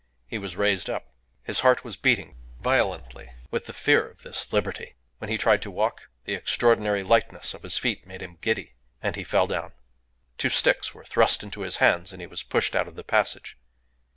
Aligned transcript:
He 0.27 0.39
was 0.39 0.55
raised 0.55 0.89
up. 0.89 1.13
His 1.43 1.59
heart 1.59 1.83
was 1.83 1.95
beating 1.95 2.35
violently 2.59 3.33
with 3.51 3.67
the 3.67 3.71
fear 3.71 4.07
of 4.09 4.23
this 4.23 4.51
liberty. 4.51 4.95
When 5.19 5.29
he 5.29 5.37
tried 5.37 5.61
to 5.61 5.69
walk 5.69 6.09
the 6.25 6.33
extraordinary 6.33 7.03
lightness 7.03 7.53
of 7.53 7.61
his 7.61 7.77
feet 7.77 8.07
made 8.07 8.21
him 8.23 8.39
giddy, 8.41 8.73
and 9.03 9.15
he 9.15 9.23
fell 9.23 9.45
down. 9.45 9.73
Two 10.39 10.49
sticks 10.49 10.95
were 10.95 11.05
thrust 11.05 11.43
into 11.43 11.61
his 11.61 11.77
hands, 11.77 12.11
and 12.11 12.19
he 12.19 12.25
was 12.25 12.41
pushed 12.41 12.75
out 12.75 12.87
of 12.87 12.95
the 12.95 13.03
passage. 13.03 13.59